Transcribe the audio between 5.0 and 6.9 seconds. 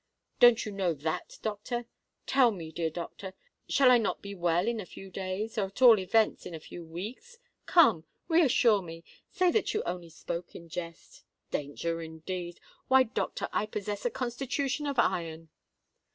days—or at all events a few